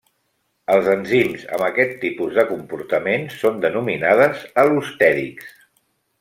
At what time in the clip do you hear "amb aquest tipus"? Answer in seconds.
1.57-2.33